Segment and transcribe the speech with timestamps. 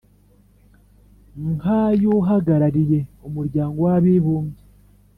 [1.49, 4.61] nk'ay'uhagarariye umuryango w'abibumbye,